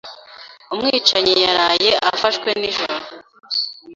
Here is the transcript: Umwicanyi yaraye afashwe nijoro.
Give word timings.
Umwicanyi 0.73 1.33
yaraye 1.45 1.91
afashwe 2.11 2.49
nijoro. 2.59 2.95